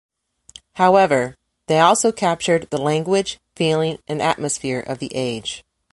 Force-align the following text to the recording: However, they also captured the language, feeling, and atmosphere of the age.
However, 0.77 1.37
they 1.67 1.77
also 1.79 2.11
captured 2.11 2.67
the 2.71 2.81
language, 2.81 3.39
feeling, 3.55 3.99
and 4.07 4.19
atmosphere 4.19 4.79
of 4.79 4.97
the 4.97 5.11
age. 5.13 5.63